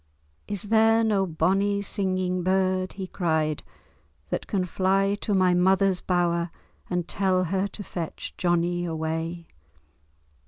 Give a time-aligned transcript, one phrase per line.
[0.47, 3.61] "Is there no bonnie singing bird," he cried,
[4.31, 6.49] "that can fly to my mother's bower
[6.89, 9.45] and tell her to fetch Johnie away?"